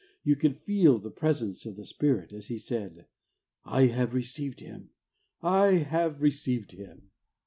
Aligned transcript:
You 0.23 0.35
could 0.35 0.57
feel 0.57 0.97
the 0.97 1.11
presence 1.11 1.63
of 1.63 1.75
the 1.75 1.85
Spirit 1.85 2.33
as 2.33 2.47
he 2.47 2.57
said," 2.57 3.05
I 3.81 3.85
have 3.85 4.15
received 4.15 4.59
Him; 4.59 4.89
I 5.43 5.73
have 5.73 6.23
received 6.23 6.71
Him!" 6.71 7.11